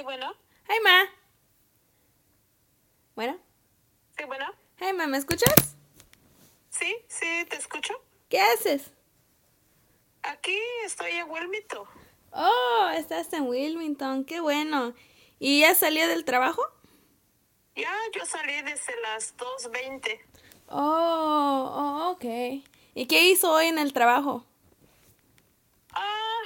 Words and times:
Sí, 0.00 0.04
bueno. 0.04 0.32
Hey, 0.66 0.78
ma. 0.82 1.04
Bueno. 3.14 3.38
Sí, 4.16 4.24
bueno. 4.24 4.46
Hey, 4.78 4.94
ma, 4.94 5.06
¿me 5.06 5.18
escuchas? 5.18 5.76
Sí, 6.70 6.96
sí, 7.06 7.44
te 7.50 7.58
escucho. 7.58 7.92
¿Qué 8.30 8.40
haces? 8.40 8.92
Aquí 10.22 10.58
estoy 10.86 11.10
en 11.10 11.30
Wilmington. 11.30 11.86
Oh, 12.32 12.90
estás 12.96 13.30
en 13.34 13.42
Wilmington, 13.42 14.24
qué 14.24 14.40
bueno. 14.40 14.94
¿Y 15.38 15.60
ya 15.60 15.74
salió 15.74 16.08
del 16.08 16.24
trabajo? 16.24 16.62
Ya, 17.76 17.94
yo 18.14 18.24
salí 18.24 18.54
desde 18.62 18.98
las 19.02 19.36
2.20. 19.36 20.18
Oh, 20.68 21.72
oh, 21.76 22.10
ok. 22.12 22.24
¿Y 22.94 23.06
qué 23.06 23.28
hizo 23.28 23.52
hoy 23.52 23.66
en 23.66 23.78
el 23.78 23.92
trabajo? 23.92 24.46
Ah, 25.92 26.40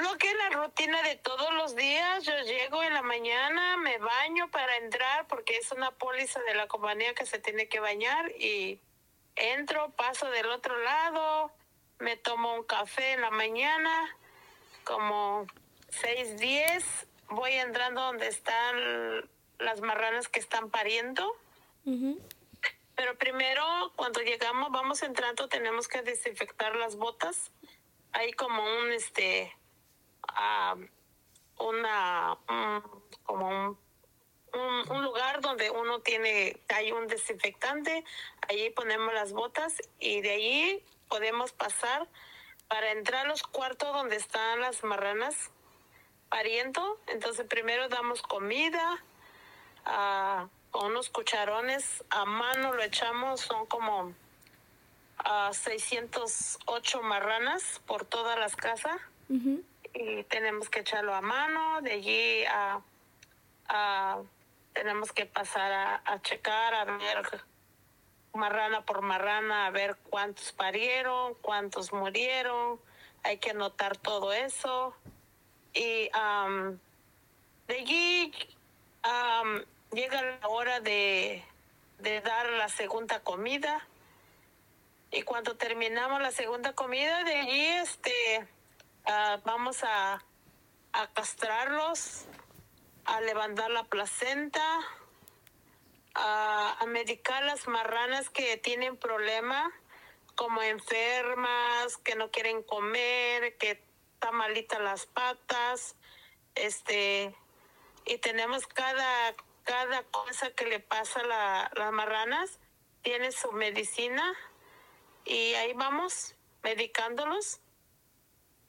lo 0.00 0.16
que 0.18 0.30
es 0.30 0.36
la 0.36 0.50
rutina 0.50 1.02
de 1.02 1.16
todos 1.16 1.52
los 1.54 1.74
días, 1.76 2.24
yo 2.24 2.38
llego 2.40 2.82
en 2.82 2.94
la 2.94 3.02
mañana, 3.02 3.76
me 3.76 3.98
baño 3.98 4.50
para 4.50 4.76
entrar 4.76 5.26
porque 5.26 5.56
es 5.56 5.72
una 5.72 5.90
póliza 5.92 6.40
de 6.40 6.54
la 6.54 6.68
compañía 6.68 7.14
que 7.14 7.26
se 7.26 7.38
tiene 7.38 7.68
que 7.68 7.80
bañar 7.80 8.30
y 8.32 8.80
entro, 9.36 9.90
paso 9.92 10.30
del 10.30 10.50
otro 10.50 10.76
lado, 10.78 11.52
me 11.98 12.16
tomo 12.16 12.54
un 12.54 12.64
café 12.64 13.12
en 13.12 13.20
la 13.20 13.30
mañana, 13.30 14.16
como 14.84 15.46
6, 15.90 16.38
10, 16.38 17.06
voy 17.28 17.52
entrando 17.52 18.02
donde 18.02 18.28
están 18.28 19.28
las 19.58 19.80
marranas 19.80 20.28
que 20.28 20.40
están 20.40 20.70
pariendo. 20.70 21.36
Ujú. 21.84 22.18
Pero 22.94 23.16
primero, 23.16 23.92
cuando 23.96 24.20
llegamos, 24.20 24.70
vamos 24.70 25.02
entrando, 25.02 25.48
tenemos 25.48 25.88
que 25.88 26.02
desinfectar 26.02 26.76
las 26.76 26.96
botas. 26.96 27.50
Hay 28.12 28.32
como 28.32 28.62
un, 28.62 28.92
este, 28.92 29.54
ah, 30.28 30.76
una, 31.58 32.36
un- 32.48 33.02
como 33.24 33.48
un, 34.52 34.90
un, 34.90 35.02
lugar 35.04 35.40
donde 35.40 35.70
uno 35.70 36.00
tiene, 36.00 36.58
hay 36.68 36.92
un 36.92 37.06
desinfectante, 37.06 38.04
allí 38.48 38.70
ponemos 38.70 39.12
las 39.14 39.32
botas 39.32 39.74
y 39.98 40.20
de 40.22 40.30
allí 40.30 40.84
podemos 41.08 41.52
pasar 41.52 42.08
para 42.68 42.92
entrar 42.92 43.26
a 43.26 43.28
los 43.28 43.42
cuartos 43.42 43.92
donde 43.92 44.16
están 44.16 44.60
las 44.60 44.82
marranas 44.84 45.50
pariendo. 46.28 46.98
Entonces 47.08 47.46
primero 47.46 47.88
damos 47.88 48.22
comida, 48.22 49.02
con 50.70 50.86
unos 50.86 51.10
cucharones 51.10 52.04
a 52.10 52.24
mano 52.24 52.72
lo 52.74 52.82
echamos, 52.82 53.40
son 53.40 53.66
como 53.66 54.12
ah, 55.18 55.50
608 55.52 57.02
marranas 57.02 57.80
por 57.86 58.04
todas 58.04 58.38
las 58.38 58.56
casas. 58.56 59.00
Y 59.94 60.24
tenemos 60.24 60.68
que 60.68 60.80
echarlo 60.80 61.14
a 61.14 61.20
mano, 61.20 61.80
de 61.82 61.92
allí 61.92 62.44
a, 62.46 62.80
tenemos 64.72 65.12
que 65.12 65.26
pasar 65.26 66.00
a, 66.04 66.22
checar, 66.22 66.74
a 66.74 66.84
ver 66.84 67.42
marrana 68.32 68.84
por 68.84 69.02
marrana, 69.02 69.66
a 69.66 69.70
ver 69.70 69.96
cuántos 70.08 70.52
parieron, 70.52 71.34
cuántos 71.42 71.92
murieron, 71.92 72.80
hay 73.22 73.38
que 73.38 73.50
anotar 73.50 73.96
todo 73.96 74.32
eso. 74.32 74.94
Y 75.72 76.08
am, 76.12 76.78
de 77.66 77.74
allí 77.74 78.32
am, 79.02 79.64
llega 79.92 80.22
la 80.22 80.48
hora 80.48 80.80
de, 80.80 81.44
de 81.98 82.20
dar 82.20 82.48
la 82.50 82.68
segunda 82.68 83.20
comida. 83.20 83.86
Y 85.10 85.22
cuando 85.22 85.56
terminamos 85.56 86.22
la 86.22 86.30
segunda 86.30 86.72
comida, 86.72 87.24
de 87.24 87.34
allí 87.34 87.66
este, 87.66 88.46
ah, 89.06 89.40
vamos 89.44 89.82
a, 89.82 90.22
castrarlos, 91.14 92.24
a 93.04 93.20
levantar 93.20 93.70
la 93.70 93.84
placenta, 93.84 94.80
a, 96.14 96.76
a 96.80 96.86
medicar 96.86 97.42
las 97.44 97.68
marranas 97.68 98.30
que 98.30 98.56
tienen 98.56 98.96
problema, 98.96 99.70
como 100.34 100.62
enfermas, 100.62 101.96
que 101.98 102.14
no 102.14 102.30
quieren 102.30 102.62
comer, 102.62 103.56
que 103.58 103.82
están 104.14 104.34
malitas 104.34 104.80
las 104.80 105.06
patas, 105.06 105.96
este, 106.54 107.34
y 108.06 108.18
tenemos 108.18 108.66
cada, 108.66 109.34
cada 109.64 110.02
cosa 110.04 110.50
que 110.52 110.66
le 110.66 110.80
pasa 110.80 111.20
a 111.20 111.24
la- 111.24 111.70
las 111.74 111.92
marranas, 111.92 112.58
tiene 113.02 113.32
su 113.32 113.52
medicina, 113.52 114.34
y 115.24 115.54
ahí 115.54 115.72
vamos, 115.74 116.34
medicándolos, 116.62 117.60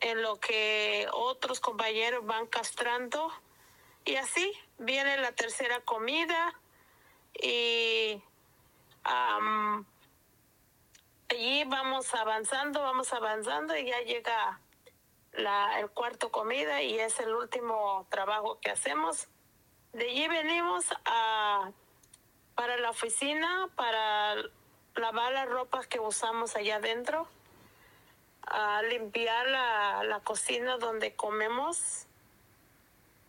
en 0.02 0.22
lo 0.22 0.40
que 0.40 1.08
otros 1.14 1.60
compañeros 1.60 2.26
van 2.26 2.48
castrando, 2.48 3.32
y 4.04 4.16
así 4.16 4.52
viene 4.78 5.18
la 5.18 5.32
tercera 5.32 5.80
comida, 5.82 6.54
y 7.34 8.22
allí 11.30 11.64
vamos 11.66 12.14
avanzando, 12.14 12.82
vamos 12.82 13.14
avanzando 13.14 13.78
y 13.78 13.86
ya 13.86 14.02
llega 14.02 14.60
la, 15.34 15.80
el 15.80 15.90
cuarto 15.90 16.32
comida 16.32 16.82
y 16.82 17.00
es 17.00 17.20
el 17.20 17.34
último 17.34 18.06
trabajo 18.10 18.60
que 18.60 18.72
hacemos. 18.72 19.28
De 19.94 20.10
allí 20.10 20.28
venimos 20.28 20.86
a, 21.06 21.72
para 22.56 22.78
la 22.78 22.90
oficina, 22.90 23.70
para 23.76 24.36
lavar 24.96 25.32
las 25.34 25.50
ropas 25.50 25.88
que 25.88 26.00
usamos 26.00 26.56
allá 26.56 26.78
adentro, 26.78 27.28
a 28.44 28.82
limpiar 28.84 29.48
la, 29.48 30.04
la 30.04 30.20
cocina 30.22 30.78
donde 30.78 31.16
comemos 31.16 32.08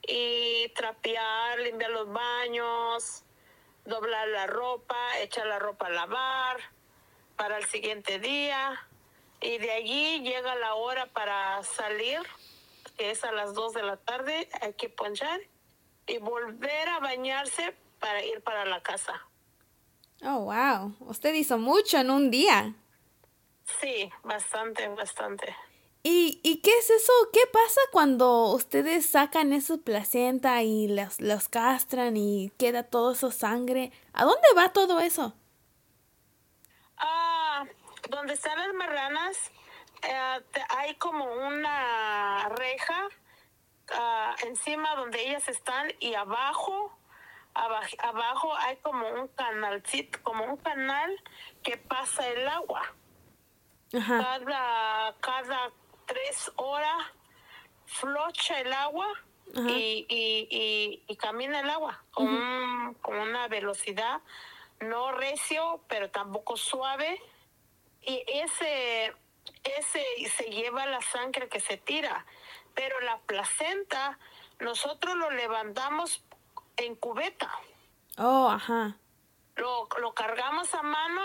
y 0.07 0.69
trapear, 0.75 1.61
limpiar 1.61 1.91
los 1.91 2.13
baños, 2.13 3.25
doblar 3.85 4.29
la 4.29 4.47
ropa, 4.47 4.97
echar 5.21 5.47
la 5.47 5.59
ropa 5.59 5.87
a 5.87 5.91
lavar 5.91 6.59
para 7.37 7.59
el 7.59 7.65
siguiente 7.67 8.19
día. 8.19 8.89
Y 9.41 9.59
de 9.59 9.73
allí 9.73 10.21
llega 10.21 10.55
la 10.57 10.75
hora 10.75 11.07
para 11.07 11.63
salir, 11.63 12.21
que 12.97 13.11
es 13.11 13.25
a 13.25 13.33
las 13.33 13.55
2 13.55 13.73
de 13.75 13.83
la 13.83 13.97
tarde, 13.97 14.49
hay 14.61 14.75
que 14.75 14.89
ponchar 14.89 15.41
y 16.07 16.19
volver 16.19 16.89
a 16.89 17.01
bañarse 17.01 17.75
para 17.99 18.25
ir 18.25 18.41
para 18.43 18.65
la 18.65 18.83
casa. 18.83 19.27
Oh, 20.25 20.45
wow. 20.45 20.95
Usted 21.01 21.35
hizo 21.35 21.59
mucho 21.59 21.99
en 21.99 22.11
un 22.11 22.31
día. 22.31 22.75
Sí, 23.81 24.11
bastante, 24.23 24.89
bastante. 24.89 25.57
¿Y, 26.05 26.41
y 26.43 26.61
qué 26.63 26.77
es 26.79 26.91
eso? 26.91 27.13
¿Qué 27.33 27.41
pasa 27.53 27.81
cuando 27.93 28.53
ustedes 28.55 29.07
sacan 29.09 29.53
esa 29.53 29.77
placenta 29.79 30.63
y 30.63 30.89
los, 30.89 31.21
los 31.21 31.49
castran 31.49 32.17
y 32.17 32.51
queda 32.59 32.83
todo 32.85 33.13
eso 33.13 33.31
sangre? 33.31 33.93
¿A 34.13 34.25
dónde 34.25 34.49
va 34.57 34.73
todo 34.73 34.99
eso? 35.01 35.35
Ah, 36.97 37.65
donde 38.11 38.35
están 38.35 38.59
las 38.59 38.75
marranas, 38.75 39.37
eh, 40.03 40.41
hay 40.71 40.95
como 40.97 41.25
una 41.25 42.49
reja 42.51 43.09
ah, 43.93 44.35
encima 44.45 44.95
donde 44.97 45.21
ellas 45.29 45.49
están 45.49 45.93
y 46.01 46.15
abajo, 46.15 46.97
abaj- 47.55 47.97
abajo 48.05 48.55
hay 48.57 48.77
como 48.79 49.09
un 49.09 49.29
canalcito, 49.29 50.19
como 50.23 50.45
un 50.45 50.57
canal 50.57 51.23
que 51.63 51.77
pasa 51.77 52.29
el 52.29 52.49
agua. 52.49 52.83
Ajá. 53.97 54.19
Cada, 54.19 55.15
cada 55.21 55.71
tres 56.07 56.51
horas 56.57 57.07
flocha 57.87 58.61
el 58.61 58.73
agua 58.73 59.07
y, 59.55 60.07
y, 60.09 60.49
y, 60.51 61.05
y 61.07 61.17
camina 61.17 61.61
el 61.61 61.69
agua 61.69 62.03
con, 62.13 62.27
un- 62.29 62.95
con 63.03 63.19
una 63.19 63.49
velocidad 63.49 64.21
no 64.81 65.13
recio, 65.13 65.81
pero 65.89 66.11
tampoco 66.11 66.57
suave. 66.57 67.21
Y 68.01 68.25
ese, 68.27 69.15
ese 69.63 70.05
se 70.37 70.45
lleva 70.51 70.87
la 70.87 71.01
sangre 71.03 71.49
que 71.49 71.61
se 71.61 71.77
tira. 71.77 72.27
Pero 72.75 72.99
la 73.01 73.19
placenta, 73.19 74.19
nosotros 74.59 75.15
lo 75.15 75.31
levantamos 75.31 76.25
en 76.79 76.97
cubeta. 76.97 77.49
Oh, 78.19 78.49
ajá. 78.49 78.97
Lo, 79.55 79.87
lo 80.01 80.15
cargamos 80.15 80.75
a 80.75 80.83
mano 80.83 81.21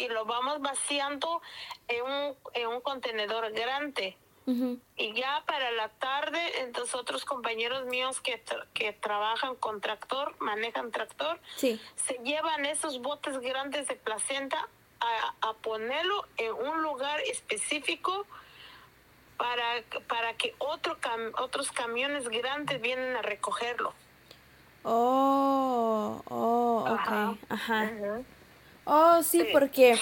y 0.00 0.08
lo 0.08 0.24
vamos 0.24 0.60
vaciando 0.60 1.40
en 1.88 2.02
un, 2.04 2.36
en 2.54 2.68
un 2.68 2.80
contenedor 2.80 3.50
grande. 3.52 4.16
Y 4.96 5.12
ya 5.12 5.44
para 5.46 5.70
la 5.70 5.90
tarde, 5.90 6.40
entonces 6.62 6.96
otros 6.96 7.24
compañeros 7.24 7.84
míos 7.86 8.20
que, 8.20 8.44
tra- 8.44 8.66
que 8.74 8.92
trabajan 8.92 9.54
con 9.54 9.80
tractor, 9.80 10.34
manejan 10.40 10.90
tractor, 10.90 11.38
Sí. 11.54 11.80
se 11.94 12.14
llevan 12.24 12.66
esos 12.66 13.00
botes 13.00 13.38
grandes 13.38 13.86
de 13.86 13.94
placenta 13.94 14.66
a, 14.98 15.34
a 15.48 15.52
ponerlo 15.54 16.26
en 16.36 16.52
un 16.52 16.82
lugar 16.82 17.20
específico 17.20 18.26
para, 19.36 19.82
para 20.08 20.34
que 20.34 20.52
otro 20.58 20.98
cam- 21.00 21.32
otros 21.38 21.70
camiones 21.70 22.28
grandes 22.28 22.80
vienen 22.80 23.14
a 23.16 23.22
recogerlo. 23.22 23.94
Oh, 24.82 26.20
oh, 26.28 26.78
ok. 26.88 26.90
Ajá. 26.90 27.34
Ajá. 27.48 27.84
Ujú. 27.84 28.24
Oh, 28.92 29.22
sí, 29.22 29.38
Sí. 29.42 29.46
porque 29.52 29.96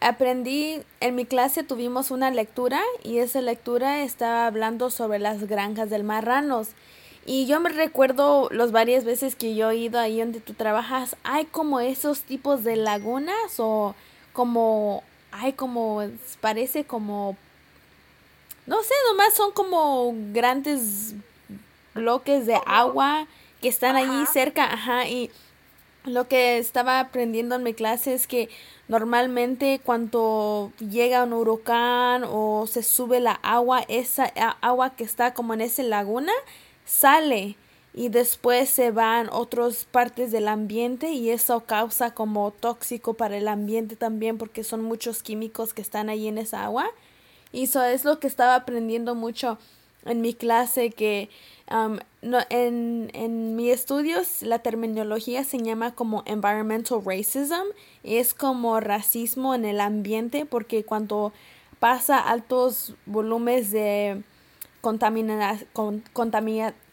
aprendí, 0.00 0.80
en 1.00 1.16
mi 1.16 1.26
clase 1.26 1.64
tuvimos 1.64 2.12
una 2.12 2.30
lectura 2.30 2.80
y 3.02 3.18
esa 3.18 3.40
lectura 3.40 4.02
estaba 4.02 4.46
hablando 4.46 4.88
sobre 4.88 5.18
las 5.18 5.48
granjas 5.48 5.90
del 5.90 6.04
marranos. 6.04 6.68
Y 7.26 7.46
yo 7.46 7.58
me 7.58 7.70
recuerdo 7.70 8.48
las 8.52 8.70
varias 8.70 9.04
veces 9.04 9.34
que 9.34 9.56
yo 9.56 9.70
he 9.70 9.76
ido 9.78 9.98
ahí 9.98 10.20
donde 10.20 10.38
tú 10.38 10.54
trabajas, 10.54 11.16
hay 11.24 11.44
como 11.46 11.80
esos 11.80 12.20
tipos 12.22 12.62
de 12.62 12.76
lagunas 12.76 13.58
o 13.58 13.96
como, 14.32 15.02
hay 15.32 15.52
como, 15.52 16.04
parece 16.40 16.84
como, 16.84 17.36
no 18.66 18.80
sé, 18.84 18.94
nomás 19.10 19.34
son 19.34 19.50
como 19.50 20.14
grandes 20.32 21.14
bloques 21.94 22.46
de 22.46 22.60
agua 22.64 23.26
que 23.60 23.68
están 23.68 23.96
allí 23.96 24.24
cerca, 24.26 24.72
ajá, 24.72 25.08
y 25.08 25.32
lo 26.06 26.28
que 26.28 26.58
estaba 26.58 27.00
aprendiendo 27.00 27.56
en 27.56 27.62
mi 27.62 27.74
clase 27.74 28.14
es 28.14 28.26
que 28.26 28.48
normalmente 28.88 29.80
cuando 29.84 30.72
llega 30.78 31.24
un 31.24 31.32
huracán 31.32 32.24
o 32.26 32.66
se 32.66 32.82
sube 32.82 33.20
la 33.20 33.32
agua, 33.42 33.84
esa 33.88 34.24
agua 34.60 34.94
que 34.96 35.04
está 35.04 35.34
como 35.34 35.52
en 35.54 35.60
esa 35.60 35.82
laguna 35.82 36.32
sale 36.84 37.56
y 37.92 38.08
después 38.08 38.68
se 38.68 38.90
van 38.92 39.28
otras 39.32 39.84
partes 39.84 40.30
del 40.30 40.48
ambiente 40.48 41.10
y 41.10 41.30
eso 41.30 41.60
causa 41.60 42.12
como 42.12 42.52
tóxico 42.52 43.14
para 43.14 43.36
el 43.36 43.48
ambiente 43.48 43.96
también 43.96 44.38
porque 44.38 44.64
son 44.64 44.82
muchos 44.82 45.22
químicos 45.22 45.74
que 45.74 45.82
están 45.82 46.08
ahí 46.08 46.28
en 46.28 46.38
esa 46.38 46.64
agua. 46.64 46.86
Y 47.52 47.64
eso 47.64 47.82
es 47.82 48.04
lo 48.04 48.20
que 48.20 48.26
estaba 48.26 48.54
aprendiendo 48.54 49.14
mucho 49.14 49.58
en 50.06 50.20
mi 50.20 50.34
clase 50.34 50.90
que 50.90 51.28
Um, 51.68 51.98
no, 52.22 52.38
en, 52.48 53.10
en 53.12 53.56
mis 53.56 53.72
estudios 53.72 54.42
la 54.42 54.60
terminología 54.60 55.42
se 55.42 55.58
llama 55.58 55.96
como 55.96 56.22
environmental 56.24 57.02
racism, 57.04 57.66
es 58.04 58.34
como 58.34 58.78
racismo 58.78 59.52
en 59.52 59.64
el 59.64 59.80
ambiente 59.80 60.46
porque 60.46 60.84
cuando 60.84 61.32
pasa 61.80 62.18
altos 62.18 62.94
volúmenes 63.04 63.72
de 63.72 64.22
contamina, 64.80 65.58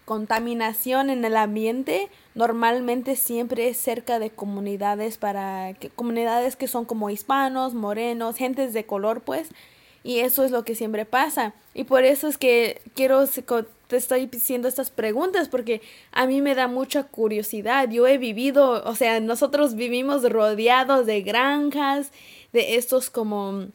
contaminación 0.06 1.12
en 1.12 1.24
el 1.24 1.38
ambiente, 1.38 2.10
normalmente 2.34 3.16
siempre 3.16 3.70
es 3.70 3.78
cerca 3.78 4.18
de 4.18 4.32
comunidades 4.32 5.18
para 5.18 5.76
comunidades 5.96 6.56
que 6.56 6.68
son 6.68 6.86
como 6.86 7.12
hispanos, 7.12 7.76
morenos, 7.76 8.38
gentes 8.38 8.74
de 8.74 8.88
color 8.88 9.22
pues, 9.22 9.50
y 10.04 10.20
eso 10.20 10.44
es 10.44 10.52
lo 10.52 10.66
que 10.66 10.76
siempre 10.76 11.06
pasa. 11.06 11.54
Y 11.74 11.86
por 11.86 12.04
eso 12.04 12.28
es 12.28 12.38
que 12.38 12.82
quiero 12.94 13.26
te 13.88 13.98
estoy 13.98 14.30
haciendo 14.34 14.68
estas 14.68 14.90
preguntas 14.90 15.50
porque 15.50 15.82
a 16.12 16.26
mí 16.26 16.42
me 16.42 16.56
da 16.56 16.68
mucha 16.68 17.04
curiosidad. 17.04 17.90
Yo 17.90 18.08
he 18.08 18.18
vivido, 18.18 18.84
o 18.84 18.96
sea, 18.96 19.20
nosotros 19.20 19.76
vivimos 19.76 20.30
rodeados 20.30 21.06
de 21.06 21.22
granjas, 21.22 22.12
de 22.52 22.76
estos 22.76 23.10
como 23.10 23.68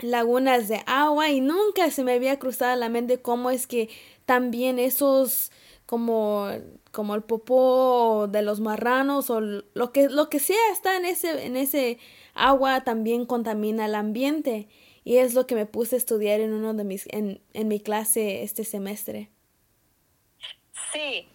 lagunas 0.00 0.68
de 0.68 0.82
agua 0.86 1.30
y 1.30 1.40
nunca 1.40 1.90
se 1.90 2.04
me 2.04 2.14
había 2.14 2.38
cruzado 2.38 2.74
la 2.76 2.88
mente 2.88 3.20
cómo 3.20 3.50
es 3.50 3.66
que 3.66 3.88
también 4.24 4.78
esos 4.78 5.50
como 5.86 6.48
como 6.90 7.14
el 7.14 7.22
popó 7.22 8.26
de 8.30 8.42
los 8.42 8.60
marranos 8.60 9.28
o 9.28 9.40
lo 9.40 9.92
que 9.92 10.08
lo 10.08 10.30
que 10.30 10.38
sea 10.38 10.72
está 10.72 10.96
en 10.96 11.04
ese 11.04 11.44
en 11.44 11.56
ese 11.56 11.98
agua 12.34 12.82
también 12.82 13.26
contamina 13.26 13.86
el 13.86 13.94
ambiente 13.94 14.68
y 15.04 15.18
es 15.18 15.34
lo 15.34 15.46
que 15.46 15.54
me 15.54 15.66
puse 15.66 15.96
a 15.96 15.98
estudiar 15.98 16.40
en 16.40 16.52
uno 16.52 16.74
de 16.74 16.84
mis 16.84 17.06
en, 17.08 17.42
en 17.52 17.68
mi 17.68 17.80
clase 17.80 18.42
este 18.42 18.64
semestre. 18.64 19.30
Sí, 20.92 21.28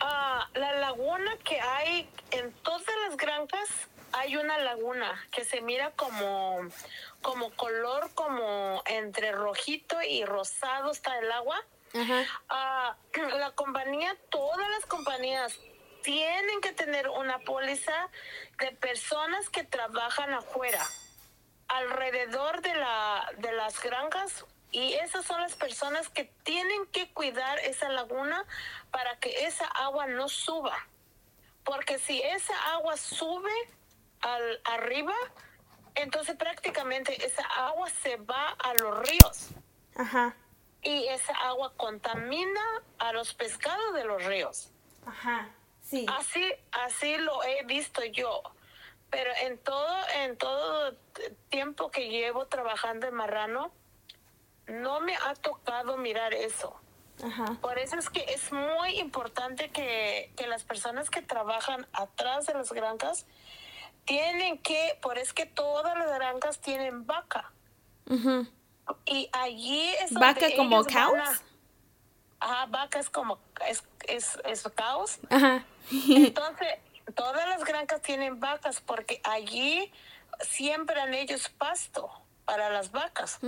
ah, 0.00 0.48
la 0.54 0.78
laguna 0.80 1.36
que 1.44 1.60
hay 1.60 2.08
en 2.30 2.52
todas 2.62 2.86
las 3.08 3.16
granjas 3.16 3.68
hay 4.12 4.36
una 4.36 4.58
laguna 4.58 5.12
que 5.32 5.44
se 5.44 5.60
mira 5.60 5.90
como 5.92 6.60
como 7.20 7.50
color 7.50 8.10
como 8.14 8.82
entre 8.86 9.32
rojito 9.32 10.00
y 10.02 10.24
rosado 10.24 10.90
está 10.90 11.18
el 11.18 11.30
agua. 11.32 11.60
Ah, 12.48 12.96
la 13.38 13.52
compañía, 13.52 14.16
todas 14.30 14.68
las 14.70 14.86
compañías 14.86 15.58
tienen 16.02 16.60
que 16.60 16.72
tener 16.72 17.08
una 17.08 17.38
póliza 17.38 18.10
de 18.58 18.72
personas 18.72 19.48
que 19.48 19.64
trabajan 19.64 20.34
afuera 20.34 20.84
alrededor 21.68 22.60
de, 22.62 22.74
la, 22.74 23.30
de 23.38 23.52
las 23.52 23.82
granjas 23.82 24.44
y 24.70 24.94
esas 24.94 25.24
son 25.24 25.40
las 25.40 25.54
personas 25.54 26.08
que 26.08 26.24
tienen 26.42 26.86
que 26.86 27.08
cuidar 27.12 27.60
esa 27.60 27.88
laguna 27.90 28.44
para 28.90 29.18
que 29.20 29.46
esa 29.46 29.66
agua 29.66 30.06
no 30.08 30.28
suba. 30.28 30.76
Porque 31.64 31.98
si 31.98 32.20
esa 32.20 32.54
agua 32.72 32.96
sube 32.96 33.52
al, 34.20 34.60
arriba, 34.64 35.14
entonces 35.94 36.34
prácticamente 36.36 37.24
esa 37.24 37.44
agua 37.44 37.88
se 37.88 38.16
va 38.16 38.50
a 38.50 38.74
los 38.74 39.08
ríos. 39.08 39.50
Ajá. 39.96 40.34
Y 40.82 41.06
esa 41.06 41.32
agua 41.34 41.72
contamina 41.76 42.82
a 42.98 43.12
los 43.12 43.32
pescados 43.32 43.94
de 43.94 44.04
los 44.04 44.24
ríos. 44.24 44.72
Ajá. 45.06 45.48
Sí. 45.82 46.04
Así, 46.08 46.52
así 46.72 47.16
lo 47.18 47.44
he 47.44 47.64
visto 47.64 48.04
yo. 48.04 48.42
Pero 49.14 49.30
en 49.42 49.58
todo, 49.58 49.96
en 50.24 50.36
todo 50.36 50.96
tiempo 51.48 51.88
que 51.92 52.08
llevo 52.08 52.46
trabajando 52.46 53.06
en 53.06 53.14
marrano, 53.14 53.70
no 54.66 54.98
me 54.98 55.14
ha 55.14 55.34
tocado 55.36 55.96
mirar 55.96 56.34
eso. 56.34 56.74
Por 57.60 57.78
eso 57.78 57.96
es 57.96 58.10
que 58.10 58.24
es 58.28 58.50
muy 58.50 58.98
importante 58.98 59.70
que, 59.70 60.32
las 60.48 60.64
personas 60.64 61.10
que 61.10 61.22
trabajan 61.22 61.86
atrás 61.92 62.46
de 62.46 62.54
las 62.54 62.72
granjas 62.72 63.24
tienen 64.04 64.58
que, 64.58 64.98
por 65.00 65.16
es 65.16 65.32
que 65.32 65.46
todas 65.46 65.96
las 65.96 66.12
granjas 66.12 66.58
tienen 66.58 67.06
vaca. 67.06 67.52
Y 69.06 69.30
allí 69.32 69.94
es 70.02 70.12
¿Vaca 70.12 70.48
como 70.56 70.82
cows? 70.82 71.44
ajá, 72.40 72.66
vaca 72.66 72.98
es 72.98 73.10
como, 73.10 73.38
es, 73.68 73.84
es, 74.08 74.40
es 74.44 74.64
caos. 74.74 75.20
Ajá. 75.30 75.64
Entonces, 76.08 76.68
todas 77.14 77.48
las 77.48 77.64
granjas 77.64 78.02
tienen 78.02 78.40
vacas 78.40 78.80
porque 78.80 79.20
allí 79.24 79.92
siembran 80.40 81.14
ellos 81.14 81.48
pasto 81.48 82.10
para 82.44 82.70
las 82.70 82.90
vacas. 82.92 83.38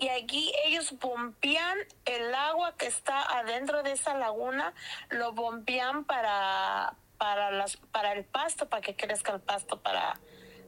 Y 0.00 0.08
allí 0.08 0.52
ellos 0.64 0.94
bombean 1.00 1.76
el 2.04 2.32
agua 2.34 2.76
que 2.76 2.86
está 2.86 3.20
adentro 3.38 3.82
de 3.82 3.92
esa 3.92 4.14
laguna, 4.14 4.72
lo 5.10 5.32
bombean 5.32 6.04
para, 6.04 6.94
para, 7.18 7.50
las, 7.50 7.76
para 7.76 8.12
el 8.12 8.24
pasto, 8.24 8.68
para 8.68 8.80
que 8.80 8.94
crezca 8.94 9.32
el 9.32 9.40
pasto 9.40 9.80
para, 9.80 10.20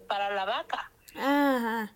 para 0.08 0.30
la 0.30 0.44
vaca. 0.44 0.90
Ajá. 1.16 1.94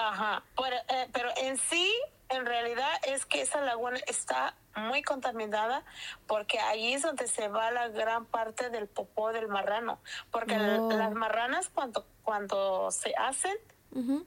Ajá. 0.00 0.42
Pero, 0.56 0.76
eh, 0.88 1.08
pero 1.12 1.30
en 1.36 1.58
sí, 1.58 1.94
en 2.30 2.46
realidad 2.46 2.90
es 3.04 3.26
que 3.26 3.42
esa 3.42 3.60
laguna 3.60 3.98
está 4.06 4.54
muy 4.74 5.02
contaminada 5.02 5.84
porque 6.26 6.58
ahí 6.58 6.94
es 6.94 7.02
donde 7.02 7.26
se 7.26 7.48
va 7.48 7.70
la 7.70 7.88
gran 7.88 8.24
parte 8.24 8.70
del 8.70 8.88
popó 8.88 9.32
del 9.32 9.48
marrano. 9.48 10.00
Porque 10.30 10.56
oh. 10.56 10.90
las 10.90 11.12
marranas 11.12 11.68
cuando, 11.68 12.06
cuando 12.22 12.90
se 12.90 13.14
hacen, 13.16 13.56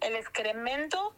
el 0.01 0.15
excremento 0.15 1.15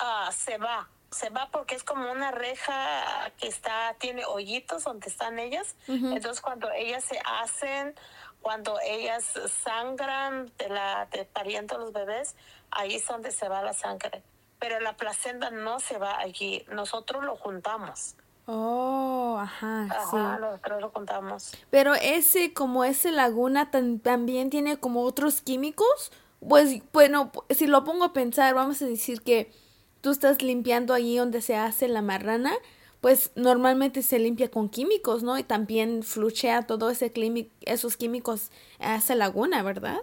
uh, 0.00 0.30
se 0.30 0.58
va. 0.58 0.88
Se 1.10 1.30
va 1.30 1.48
porque 1.50 1.76
es 1.76 1.84
como 1.84 2.10
una 2.10 2.32
reja 2.32 3.32
que 3.38 3.46
está, 3.46 3.94
tiene 3.98 4.24
hoyitos 4.24 4.84
donde 4.84 5.08
están 5.08 5.38
ellas. 5.38 5.76
Entonces 5.88 6.40
cuando 6.40 6.70
ellas 6.72 7.04
se 7.04 7.20
hacen, 7.24 7.94
cuando 8.42 8.78
ellas 8.84 9.24
sangran 9.64 10.52
de 10.58 10.68
la, 10.68 11.06
de 11.06 11.24
pariendo 11.24 11.78
los 11.78 11.92
bebés, 11.92 12.36
ahí 12.74 12.94
es 12.94 13.06
donde 13.06 13.30
se 13.30 13.48
va 13.48 13.62
la 13.62 13.72
sangre. 13.72 14.22
Pero 14.58 14.80
la 14.80 14.96
placenta 14.96 15.50
no 15.50 15.80
se 15.80 15.98
va 15.98 16.18
allí. 16.18 16.64
Nosotros 16.70 17.24
lo 17.24 17.36
juntamos. 17.36 18.16
Oh, 18.46 19.38
ajá, 19.40 19.88
sí. 20.10 20.16
nosotros 20.16 20.80
lo 20.80 20.92
contamos. 20.92 21.52
Pero 21.70 21.94
ese, 21.94 22.52
como 22.52 22.84
ese 22.84 23.10
laguna 23.10 23.70
también 23.70 24.50
tiene 24.50 24.76
como 24.76 25.02
otros 25.02 25.40
químicos, 25.40 26.12
pues 26.46 26.82
bueno, 26.92 27.32
si 27.48 27.66
lo 27.66 27.84
pongo 27.84 28.04
a 28.04 28.12
pensar, 28.12 28.54
vamos 28.54 28.82
a 28.82 28.86
decir 28.86 29.22
que 29.22 29.50
tú 30.02 30.10
estás 30.10 30.42
limpiando 30.42 30.92
ahí 30.92 31.16
donde 31.16 31.40
se 31.40 31.56
hace 31.56 31.88
la 31.88 32.02
marrana, 32.02 32.52
pues 33.00 33.32
normalmente 33.34 34.02
se 34.02 34.18
limpia 34.18 34.50
con 34.50 34.68
químicos, 34.68 35.22
¿no? 35.22 35.38
Y 35.38 35.42
también 35.42 36.02
fluchea 36.02 36.66
todo 36.66 36.90
ese 36.90 37.12
esos 37.62 37.96
químicos 37.96 38.50
a 38.78 38.96
esa 38.96 39.14
laguna, 39.14 39.62
¿verdad? 39.62 40.02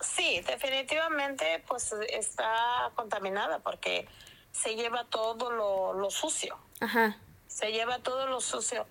Sí, 0.00 0.40
definitivamente 0.46 1.62
pues 1.66 1.92
está 2.10 2.90
contaminada 2.94 3.58
porque 3.60 4.08
se 4.52 4.74
lleva 4.74 5.04
todo 5.04 5.50
lo, 5.50 6.10
sucio. 6.10 6.58
Ajá. 6.80 7.16
Se 7.46 7.72
lleva 7.72 7.98
todo 7.98 8.26
lo 8.26 8.40
sucio. 8.40 8.86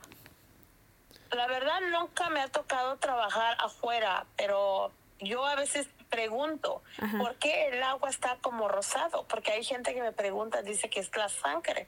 La 1.32 1.48
verdad 1.48 1.82
nunca 1.92 2.30
me 2.30 2.42
ha 2.42 2.48
tocado 2.48 2.98
trabajar 2.98 3.58
afuera, 3.60 4.26
pero 4.38 4.92
yo 5.20 5.46
a 5.46 5.56
veces 5.56 5.88
pregunto, 6.10 6.82
¿por 7.18 7.36
qué 7.36 7.70
el 7.70 7.84
agua 7.84 8.10
está 8.10 8.38
como 8.42 8.68
rosado? 8.68 9.26
Porque 9.28 9.52
hay 9.52 9.64
gente 9.64 9.94
que 9.94 10.02
me 10.02 10.12
pregunta, 10.12 10.62
dice 10.62 10.90
que 10.90 11.00
es 11.00 11.16
la 11.16 11.30
sangre 11.30 11.88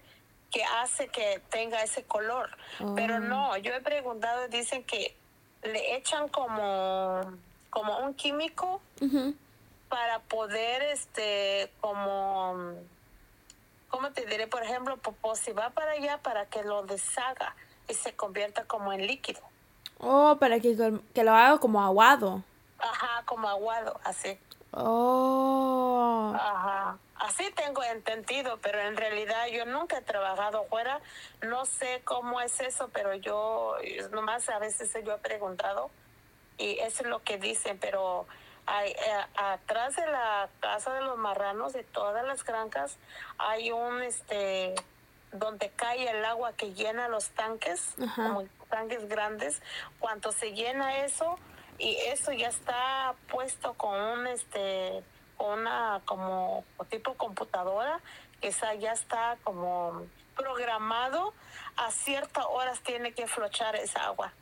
que 0.52 0.64
hace 0.64 1.08
que 1.10 1.42
tenga 1.50 1.84
ese 1.84 2.04
color. 2.04 2.50
Pero 2.96 3.16
oh. 3.16 3.20
no, 3.20 3.58
yo 3.58 3.74
he 3.74 3.82
preguntado 3.82 4.46
y 4.46 4.50
dicen 4.50 4.84
que 4.84 5.16
le 5.64 5.96
echan 5.96 6.28
como 6.30 7.22
como 7.78 8.00
un 8.00 8.16
químico 8.16 8.82
para 9.88 10.18
poder, 10.18 10.82
este, 10.82 11.72
como, 11.80 12.74
¿cómo 13.88 14.12
te 14.14 14.26
diré? 14.26 14.48
Por 14.48 14.64
ejemplo, 14.64 14.98
si 15.36 15.52
va 15.52 15.70
para 15.70 15.92
allá 15.92 16.18
para 16.24 16.48
que 16.48 16.64
lo 16.64 16.82
deshaga 16.88 17.56
y 17.88 17.94
se 17.94 18.16
convierta 18.16 18.64
como 18.66 18.94
en 18.94 19.06
líquido. 19.06 19.42
Oh, 20.00 20.38
para 20.40 20.60
que, 20.60 20.76
que 21.14 21.24
lo 21.24 21.36
haga 21.36 21.60
como 21.60 21.80
aguado. 21.84 22.44
Ajá, 22.80 23.22
como 23.26 23.48
aguado, 23.48 24.00
así. 24.04 24.40
Oh. 24.72 26.34
Ajá. 26.36 26.98
Así 27.20 27.52
tengo 27.56 27.84
entendido, 27.84 28.58
pero 28.58 28.80
en 28.80 28.98
realidad 28.98 29.46
yo 29.54 29.66
nunca 29.66 30.00
he 30.00 30.02
trabajado 30.02 30.66
fuera. 30.66 31.00
No 31.44 31.66
sé 31.66 32.02
cómo 32.06 32.42
es 32.42 32.60
eso, 32.60 32.90
pero 32.92 33.14
yo 33.14 33.76
nomás 34.12 34.50
a 34.50 34.58
veces 34.58 34.92
yo 35.06 35.14
he 35.14 35.18
preguntado 35.20 35.92
y 36.58 36.80
eso 36.80 37.04
es 37.04 37.10
lo 37.10 37.24
que 37.24 37.38
dicen, 37.38 37.78
pero 37.80 38.28
hay, 38.66 38.92
eh, 38.92 39.26
atrás 39.36 39.96
de 39.96 40.06
la 40.08 40.50
casa 40.60 40.94
de 40.94 41.02
los 41.02 41.18
marranos, 41.18 41.74
de 41.74 41.84
todas 41.84 42.26
las 42.26 42.44
granjas, 42.44 42.98
hay 43.38 43.72
un, 43.72 44.02
este, 44.02 44.76
donde 45.32 45.70
cae 45.70 46.10
el 46.10 46.24
agua 46.26 46.54
que 46.54 46.74
llena 46.74 47.08
los 47.08 47.30
tanques, 47.30 47.96
como 48.16 48.44
tanques 48.70 49.08
grandes. 49.08 49.62
Cuando 50.00 50.32
se 50.32 50.54
llena 50.54 50.98
eso, 50.98 51.38
y 51.78 51.96
eso 52.08 52.32
ya 52.32 52.50
está 52.50 53.14
puesto 53.30 53.74
con 53.76 54.00
un, 54.00 54.28
este, 54.28 55.04
una 55.38 56.02
como 56.06 56.66
tipo 56.90 57.14
computadora, 57.14 58.00
que 58.42 58.50
esa 58.50 58.74
ya 58.76 58.92
está 58.92 59.38
como 59.44 60.06
programado 60.36 61.34
a 61.76 61.92
ciertas 61.92 62.46
horas 62.50 62.82
tiene 62.82 63.14
que 63.14 63.28
flochar 63.28 63.76
esa 63.76 64.06
agua. 64.06 64.34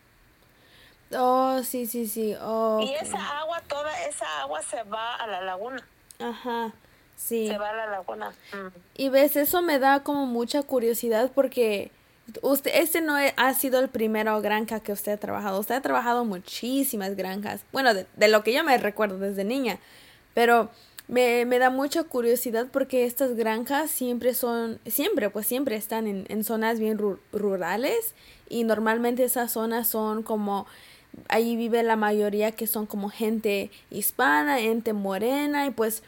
Oh, 1.14 1.62
sí, 1.64 1.86
sí, 1.86 2.08
sí. 2.08 2.36
Oh, 2.42 2.82
y 2.82 2.94
esa 2.94 3.40
agua, 3.40 3.62
toda 3.68 3.92
esa 4.06 4.42
agua 4.42 4.62
se 4.62 4.84
va 4.84 5.16
a 5.16 5.28
la 5.28 5.42
laguna. 5.42 5.86
Ajá, 6.20 6.74
sí. 7.16 7.48
Se 7.48 7.58
va 7.58 7.70
a 7.70 7.74
la 7.74 7.88
laguna. 7.88 8.30
Mm. 8.54 8.68
Y 8.96 9.10
ves, 9.10 9.36
eso 9.36 9.62
me 9.62 9.80
da 9.80 10.02
como 10.02 10.26
mucha 10.26 10.64
curiosidad 10.64 11.32
porque 11.34 11.92
usted, 12.42 12.72
este 12.74 13.02
no 13.02 13.16
ha 13.16 13.54
sido 13.54 13.80
el 13.80 13.90
primero 13.90 14.42
granja 14.42 14.80
que 14.80 14.92
usted 14.92 15.14
ha 15.14 15.18
trabajado. 15.18 15.60
Usted 15.60 15.76
ha 15.76 15.82
trabajado 15.82 16.26
muchísimas 16.26 17.16
granjas. 17.16 17.62
Bueno, 17.72 17.94
de, 17.94 18.28
lo 18.28 18.44
que 18.44 18.54
yo 18.54 18.64
me 18.64 18.78
recuerdo 18.78 19.20
desde 19.20 19.44
niña. 19.44 19.78
Pero 20.34 20.70
me, 21.08 21.46
me, 21.46 21.60
da 21.60 21.70
mucha 21.70 22.04
curiosidad 22.04 22.68
porque 22.72 23.06
estas 23.06 23.36
granjas 23.36 23.92
siempre 23.92 24.34
son, 24.34 24.80
siempre, 24.88 25.30
pues 25.30 25.46
siempre 25.46 25.76
están 25.76 26.08
en, 26.08 26.26
en 26.30 26.44
zonas 26.44 26.80
bien 26.80 27.00
rurales 27.32 28.16
y 28.50 28.64
normalmente 28.64 29.24
esas 29.24 29.52
zonas 29.52 29.88
son 29.88 30.24
como 30.24 30.66
ahí 31.30 31.56
vive 31.56 31.84
la 31.84 31.96
mayoría 31.96 32.52
que 32.52 32.68
son 32.68 32.86
como 32.86 33.10
gente 33.10 33.72
hispana, 33.90 34.60
gente 34.60 34.94
morena 34.94 35.66
y 35.66 35.72
pues 35.72 36.04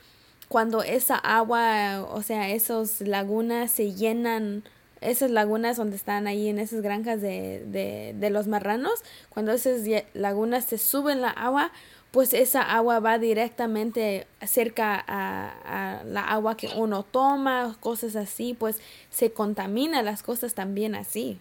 cuando 0.48 0.84
esa 0.84 1.18
agua, 1.18 2.08
o 2.12 2.22
sea, 2.22 2.50
esas 2.50 3.02
lagunas 3.02 3.72
se 3.72 3.94
llenan, 3.94 4.64
esas 5.02 5.30
lagunas 5.30 5.78
donde 5.78 5.96
están 5.98 6.28
ahí 6.28 6.48
en 6.48 6.60
esas 6.60 6.82
granjas 6.82 7.22
de, 7.22 7.66
de, 7.68 8.16
de 8.18 8.30
los 8.30 8.48
marranos, 8.48 9.04
cuando 9.30 9.52
esas 9.52 9.82
lagunas 10.14 10.66
se 10.66 10.78
suben 10.78 11.22
la 11.22 11.30
agua, 11.30 11.72
pues 12.12 12.34
esa 12.34 12.62
agua 12.62 13.00
va 13.00 13.20
directamente 13.20 14.26
cerca 14.46 15.04
a, 15.06 16.00
a, 16.00 16.04
la 16.06 16.22
agua 16.22 16.56
que 16.56 16.70
uno 16.76 17.04
toma, 17.04 17.76
cosas 17.80 18.16
así, 18.16 18.54
pues 18.54 18.80
se 19.10 19.32
contamina 19.32 20.02
las 20.02 20.24
cosas 20.24 20.54
también 20.54 20.96
así. 20.96 21.40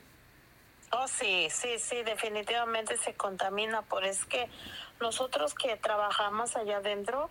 Oh, 0.92 1.08
sí, 1.08 1.48
sí, 1.50 1.78
sí, 1.78 2.02
definitivamente 2.02 2.96
se 2.96 3.14
contamina, 3.14 3.82
por 3.82 4.04
es 4.04 4.24
que 4.24 4.48
nosotros 5.00 5.54
que 5.54 5.76
trabajamos 5.76 6.56
allá 6.56 6.78
adentro, 6.78 7.28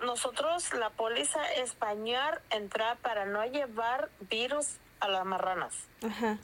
nosotros 0.00 0.72
la 0.74 0.90
póliza 0.90 1.52
es 1.54 1.78
bañar, 1.78 2.42
entrar 2.50 2.96
para 2.98 3.24
no 3.24 3.44
llevar 3.44 4.08
virus 4.20 4.76
a 5.00 5.08
las 5.08 5.24
marranas. 5.24 5.74
Ajá. 6.06 6.38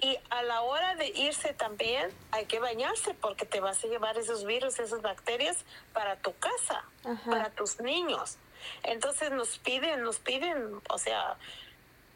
Y 0.00 0.16
a 0.30 0.42
la 0.44 0.62
hora 0.62 0.94
de 0.94 1.08
irse 1.08 1.52
también 1.54 2.10
hay 2.30 2.46
que 2.46 2.60
bañarse 2.60 3.14
porque 3.14 3.46
te 3.46 3.58
vas 3.60 3.82
a 3.84 3.88
llevar 3.88 4.16
esos 4.16 4.44
virus, 4.44 4.78
esas 4.78 5.02
bacterias 5.02 5.64
para 5.92 6.16
tu 6.16 6.36
casa, 6.38 6.84
para 7.26 7.50
tus 7.50 7.80
niños. 7.80 8.38
Entonces 8.84 9.32
nos 9.32 9.58
piden, 9.58 10.02
nos 10.02 10.20
piden, 10.20 10.80
o 10.88 10.98
sea, 10.98 11.36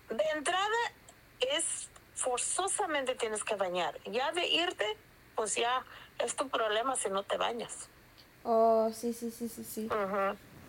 de 0.09 0.25
entrada 0.37 0.93
es 1.41 1.89
forzosamente 2.23 3.15
tienes 3.15 3.45
que 3.45 3.57
bañar. 3.57 3.99
Ya 4.11 4.33
de 4.33 4.47
irte, 4.47 4.87
pues 5.35 5.57
ya 5.57 5.85
es 6.25 6.35
tu 6.37 6.49
problema 6.49 6.97
si 6.97 7.11
no 7.11 7.23
te 7.23 7.37
bañas. 7.37 7.89
Oh, 8.45 8.91
sí, 8.95 9.13
sí, 9.13 9.31
sí, 9.31 9.49
sí, 9.49 9.65
sí. 9.65 9.89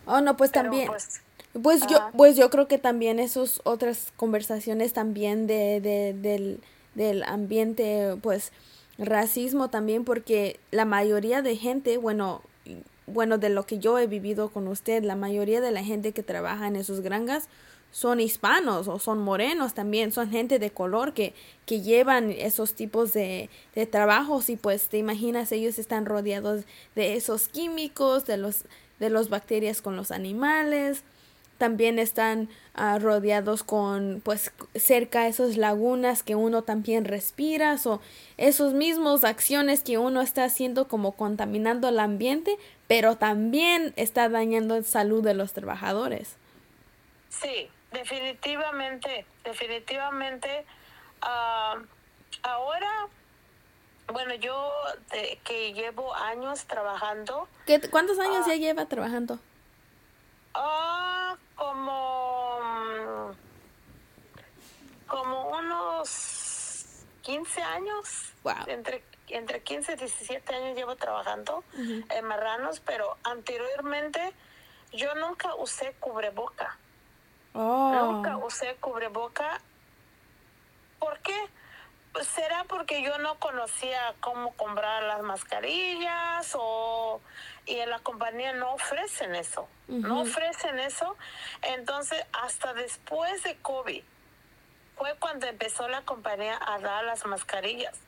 Oh, 0.06 0.20
no, 0.20 0.36
pues 0.36 0.52
también. 0.52 0.86
Pues, 0.86 1.20
pues 1.60 1.86
yo, 1.86 2.10
pues 2.16 2.36
yo 2.36 2.50
creo 2.50 2.66
que 2.66 2.78
también 2.78 3.18
esos 3.18 3.60
otras 3.64 4.12
conversaciones 4.16 4.92
también 4.92 5.46
de, 5.46 5.80
de, 5.80 6.12
del, 6.12 6.60
del 6.94 7.22
ambiente, 7.22 8.16
pues 8.22 8.52
racismo 8.98 9.70
también, 9.70 10.04
porque 10.04 10.58
la 10.70 10.84
mayoría 10.84 11.42
de 11.42 11.56
gente, 11.56 11.96
bueno, 11.98 12.42
bueno, 13.06 13.38
de 13.38 13.48
lo 13.48 13.66
que 13.66 13.78
yo 13.78 13.98
he 13.98 14.06
vivido 14.06 14.48
con 14.48 14.68
usted, 14.68 15.02
la 15.02 15.16
mayoría 15.16 15.60
de 15.60 15.70
la 15.70 15.84
gente 15.84 16.12
que 16.12 16.22
trabaja 16.22 16.66
en 16.66 16.76
esos 16.76 17.00
granjas 17.00 17.48
son 17.94 18.18
hispanos 18.18 18.88
o 18.88 18.98
son 18.98 19.20
morenos 19.20 19.72
también, 19.72 20.10
son 20.10 20.28
gente 20.28 20.58
de 20.58 20.72
color 20.72 21.12
que, 21.14 21.32
que 21.64 21.80
llevan 21.80 22.32
esos 22.32 22.74
tipos 22.74 23.12
de, 23.12 23.48
de 23.76 23.86
trabajos 23.86 24.50
y 24.50 24.56
pues 24.56 24.88
te 24.88 24.98
imaginas 24.98 25.52
ellos 25.52 25.78
están 25.78 26.04
rodeados 26.04 26.64
de 26.96 27.14
esos 27.14 27.46
químicos, 27.46 28.26
de 28.26 28.36
los 28.36 28.64
de 28.98 29.10
las 29.10 29.28
bacterias 29.28 29.80
con 29.80 29.94
los 29.94 30.10
animales, 30.10 31.04
también 31.56 32.00
están 32.00 32.48
ah, 32.74 32.98
rodeados 32.98 33.62
con 33.62 34.20
pues 34.24 34.50
cerca 34.74 35.28
esas 35.28 35.56
lagunas 35.56 36.24
que 36.24 36.34
uno 36.34 36.62
también 36.62 37.04
respira 37.04 37.76
o 37.84 38.00
esos 38.38 38.74
mismos 38.74 39.22
acciones 39.22 39.84
que 39.84 39.98
uno 39.98 40.20
está 40.20 40.42
haciendo 40.42 40.88
como 40.88 41.12
contaminando 41.12 41.88
el 41.88 42.00
ambiente 42.00 42.58
pero 42.88 43.16
también 43.16 43.94
está 43.94 44.28
dañando 44.28 44.76
la 44.76 44.82
salud 44.82 45.22
de 45.22 45.34
los 45.34 45.52
trabajadores. 45.52 46.34
Sí 47.30 47.68
Definitivamente, 47.94 49.24
definitivamente. 49.44 50.66
Ah, 51.22 51.76
ahora, 52.42 53.06
bueno, 54.08 54.34
yo 54.34 54.72
que 55.44 55.72
llevo 55.72 56.12
años 56.12 56.66
trabajando. 56.66 57.48
¿Qué, 57.66 57.80
¿Cuántos 57.88 58.18
años 58.18 58.46
ya 58.46 58.54
ah, 58.54 58.56
lleva 58.56 58.86
trabajando? 58.86 59.38
Ah, 60.54 61.36
como, 61.54 63.32
como 65.06 65.50
unos 65.50 67.04
15 67.22 67.62
años. 67.62 68.32
Entre, 68.66 69.04
entre 69.28 69.62
15 69.62 69.92
y 69.92 69.96
17 69.96 70.52
años 70.52 70.76
llevo 70.76 70.96
trabajando 70.96 71.62
en 71.74 72.24
Marranos, 72.24 72.80
pero 72.80 73.16
anteriormente 73.22 74.34
yo 74.92 75.14
nunca 75.14 75.54
usé 75.54 75.94
cubreboca. 76.00 76.76
Nunca 77.54 78.36
oh. 78.36 78.46
usé 78.46 78.74
cubreboca. 78.80 79.60
¿Por 80.98 81.18
qué? 81.20 81.36
Pues 82.12 82.26
será 82.26 82.64
porque 82.64 83.02
yo 83.02 83.18
no 83.18 83.38
conocía 83.38 84.14
cómo 84.20 84.52
comprar 84.52 85.02
las 85.04 85.22
mascarillas 85.22 86.52
o 86.58 87.20
y 87.66 87.76
en 87.78 87.90
la 87.90 87.98
compañía 87.98 88.52
no 88.52 88.74
ofrecen 88.74 89.34
eso, 89.34 89.66
no 89.88 90.20
ofrecen 90.20 90.78
eso. 90.78 91.16
Entonces, 91.62 92.24
hasta 92.32 92.74
después 92.74 93.42
de 93.42 93.56
COVID 93.56 94.02
fue 94.96 95.14
cuando 95.18 95.46
empezó 95.46 95.88
la 95.88 96.02
compañía 96.02 96.58
a 96.64 96.78
dar 96.78 97.04
las 97.04 97.24
mascarillas. 97.26 97.98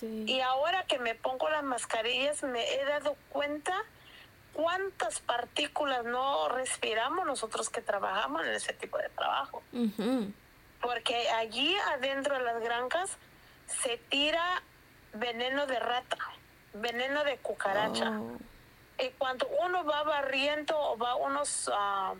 Y 0.00 0.40
ahora 0.40 0.84
que 0.84 0.98
me 0.98 1.14
pongo 1.14 1.48
las 1.48 1.64
mascarillas 1.64 2.42
me 2.42 2.74
he 2.74 2.84
dado 2.84 3.16
cuenta 3.30 3.84
cuántas 4.58 5.20
partículas 5.20 6.04
no 6.04 6.48
respiramos 6.48 7.24
nosotros 7.24 7.70
que 7.70 7.80
trabajamos 7.80 8.44
en 8.44 8.54
ese 8.54 8.72
tipo 8.72 8.98
de 8.98 9.08
trabajo. 9.10 9.62
Porque 10.80 11.28
allí 11.28 11.76
adentro 11.94 12.36
de 12.36 12.42
las 12.42 12.60
granjas 12.60 13.18
se 13.68 13.98
tira 14.08 14.60
veneno 15.12 15.68
de 15.68 15.78
rata, 15.78 16.18
veneno 16.72 17.22
de 17.22 17.36
cucaracha. 17.36 18.18
Oh. 18.18 18.36
Y 19.00 19.10
cuando 19.10 19.46
uno 19.64 19.84
va 19.84 20.02
barriendo 20.02 20.76
o 20.76 20.98
va 20.98 21.14
unos 21.14 21.68
uh, 21.68 22.16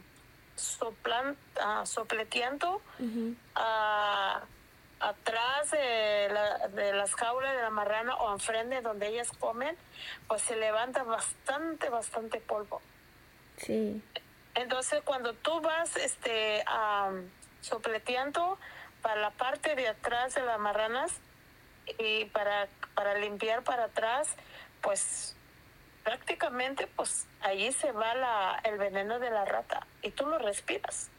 soplan, 0.55 1.37
uh, 1.57 1.85
sopleteando, 1.85 2.81
atrás 5.01 5.71
de, 5.71 6.29
la, 6.31 6.69
de, 6.69 6.93
las 6.93 7.15
jaulas 7.15 7.55
de 7.55 7.63
la 7.63 7.71
marrana 7.71 8.17
o 8.17 8.33
enfrente 8.33 8.81
donde 8.81 9.09
ellas 9.09 9.31
comen, 9.39 9.77
pues 10.27 10.43
se 10.43 10.57
levanta 10.57 11.03
bastante, 11.03 11.89
bastante 11.89 12.41
polvo. 12.41 12.81
Sí. 13.57 14.03
Entonces 14.55 15.03
cuando 15.05 15.35
tú 15.35 15.61
vas 15.61 15.97
este, 15.97 16.65
sopleteando 17.61 18.59
para 19.03 19.21
la 19.21 19.31
parte 19.31 19.75
de 19.75 19.89
atrás 19.89 20.35
de 20.35 20.43
las 20.43 20.59
marranas 20.59 21.13
y 21.99 22.25
para, 22.27 22.69
para 22.95 23.15
limpiar 23.19 23.63
para 23.63 23.85
atrás, 23.85 24.29
pues 24.83 25.37
prácticamente 26.03 26.87
pues 26.87 27.27
allí 27.41 27.71
se 27.73 27.93
va 27.93 28.15
la, 28.15 28.61
el 28.65 28.79
veneno 28.79 29.19
de 29.19 29.31
la 29.31 29.45
rata 29.45 29.87
y 30.03 30.11
tú 30.11 30.27
lo 30.27 30.39
respiras. 30.39 31.11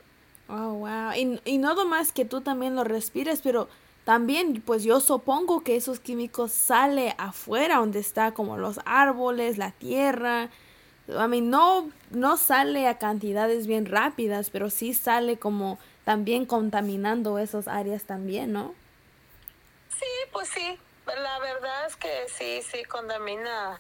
Oh, 0.50 0.74
wow. 0.74 1.12
Y, 1.16 1.40
y 1.46 1.58
no 1.58 1.86
más 1.86 2.12
que 2.12 2.26
tú 2.26 2.42
también 2.42 2.76
lo 2.76 2.84
respires, 2.84 3.42
pero 3.42 3.70
también 4.04 4.62
pues 4.66 4.84
yo 4.84 5.00
supongo 5.00 5.64
que 5.64 5.76
esos 5.76 6.00
químicos 6.00 6.52
sale 6.52 7.16
afuera 7.18 7.78
donde 7.78 8.00
está 8.00 8.34
como 8.34 8.58
los 8.58 8.80
árboles, 8.86 9.58
la 9.58 9.72
tierra. 9.72 10.50
A 11.18 11.28
mí 11.28 11.42
no, 11.42 11.92
no 12.10 12.38
sale 12.38 12.88
a 12.88 12.98
cantidades 12.98 13.68
bien 13.68 13.86
rápidas, 13.86 14.50
pero 14.50 14.70
sí 14.70 14.94
sale 14.94 15.38
como 15.38 15.78
también 16.06 16.46
contaminando 16.46 17.38
esas 17.38 17.68
áreas 17.68 18.04
también, 18.06 18.52
¿no? 18.52 18.74
Sí, 19.90 20.06
pues 20.32 20.50
sí. 20.50 20.78
La 21.06 21.40
verdad 21.40 21.88
es 21.88 21.96
que 21.96 22.26
sí, 22.28 22.62
sí 22.62 22.84
contamina 22.86 23.80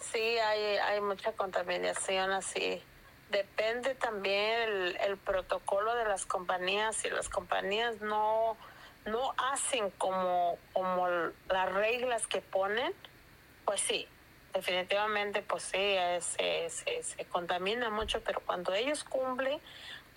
Sí, 0.00 0.18
hay, 0.18 0.76
hay 0.78 1.00
mucha 1.00 1.32
contaminación 1.32 2.30
así. 2.30 2.82
Depende 3.30 3.94
también 3.94 4.96
el, 5.00 5.18
protocolo 5.18 5.94
de 5.94 6.04
las 6.04 6.24
compañías. 6.24 6.96
Si 6.96 7.10
las 7.10 7.28
compañías 7.28 8.00
no, 8.00 8.56
no 9.04 9.34
hacen 9.52 9.90
como, 9.90 10.58
como 10.72 11.06
las 11.48 11.72
reglas 11.72 12.26
que 12.26 12.40
ponen, 12.40 12.92
pues 13.66 13.80
sí, 13.82 14.08
definitivamente 14.54 15.42
pues 15.42 15.64
sí, 15.64 15.96
se, 16.20 16.70
se, 16.70 17.02
se 17.02 17.24
contamina 17.26 17.90
mucho, 17.90 18.22
pero 18.22 18.40
cuando 18.40 18.72
ellos 18.72 19.04
cumplen 19.04 19.60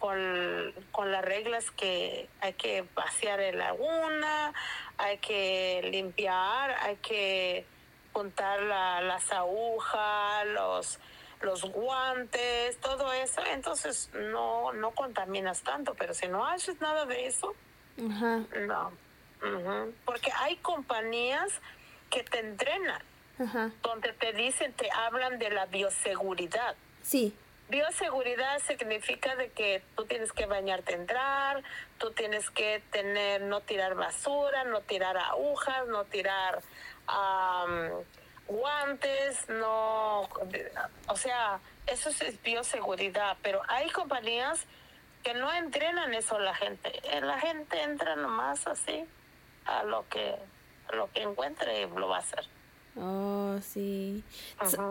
con, 0.02 0.74
con 0.92 1.12
las 1.12 1.24
reglas 1.24 1.70
que 1.72 2.28
hay 2.42 2.54
que 2.54 2.84
vaciar 2.96 3.40
el 3.40 3.60
laguna, 3.60 4.52
hay 4.98 5.20
que 5.20 5.82
limpiar, 5.92 6.72
hay 6.82 6.96
que 6.98 7.66
juntar 8.12 8.62
la, 8.64 9.02
las 9.02 9.32
agujas, 9.32 10.48
los, 10.48 11.00
los 11.42 11.64
guantes, 11.72 12.78
todo 12.80 13.12
eso, 13.14 13.42
entonces 13.46 14.10
no, 14.14 14.74
no 14.74 14.92
contaminas 14.92 15.62
tanto, 15.62 15.96
pero 15.96 16.14
si 16.14 16.28
no 16.28 16.46
haces 16.46 16.80
nada 16.82 17.06
de 17.06 17.28
eso, 17.28 17.56
no. 17.98 18.92
Porque 20.06 20.32
hay 20.38 20.58
compañías 20.58 21.50
que 22.10 22.24
te 22.24 22.40
entrenan, 22.40 23.02
donde 23.82 24.14
te 24.14 24.34
dicen, 24.34 24.74
te 24.74 24.90
hablan 24.92 25.40
de 25.40 25.50
la 25.50 25.66
bioseguridad. 25.66 26.76
Sí. 27.02 27.36
Bioseguridad 27.70 28.60
significa 28.60 29.36
de 29.38 29.50
que 29.50 29.82
tú 29.96 30.06
tienes 30.06 30.34
que 30.34 30.46
bañarte, 30.46 30.94
entrar, 30.94 31.64
tú 31.98 32.12
tienes 32.12 32.50
que 32.50 32.84
tener, 32.92 33.42
no 33.44 33.62
tirar 33.62 33.96
basura, 33.96 34.66
no 34.66 34.82
tirar 34.82 35.18
agujas, 35.18 35.88
no 35.88 36.04
tirar 36.04 36.62
guantes, 38.52 39.48
no, 39.50 40.22
o 41.08 41.16
sea, 41.16 41.60
eso 41.88 42.10
es 42.10 42.42
bioseguridad, 42.44 43.38
pero 43.42 43.62
hay 43.68 43.90
compañías 43.90 44.66
que 45.24 45.34
no 45.34 45.52
entrenan 45.54 46.14
eso 46.14 46.36
a 46.36 46.40
la 46.40 46.56
gente. 46.56 46.92
Eh, 47.04 47.22
la 47.22 47.40
gente 47.40 47.82
entra 47.82 48.16
nomás 48.16 48.68
así 48.68 49.06
a 49.66 49.84
lo 49.84 50.08
que 50.10 50.36
a 50.92 50.96
lo 50.96 51.12
que 51.12 51.22
encuentre 51.22 51.88
lo 51.88 52.08
va 52.08 52.18
a 52.18 52.20
hacer. 52.20 52.46
Oh, 52.98 53.58
sí. 53.62 54.24